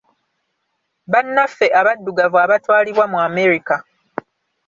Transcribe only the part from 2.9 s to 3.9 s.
mu America.